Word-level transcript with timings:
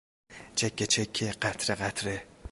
چکه 0.55 0.85
چکه، 0.87 1.31
قطره 1.31 1.75
قطره 1.75 2.23